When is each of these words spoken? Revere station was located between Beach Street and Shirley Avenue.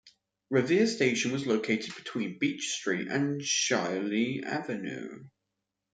Revere 0.49 0.87
station 0.87 1.31
was 1.31 1.45
located 1.45 1.93
between 1.93 2.39
Beach 2.39 2.71
Street 2.73 3.07
and 3.07 3.39
Shirley 3.39 4.41
Avenue. 4.43 5.25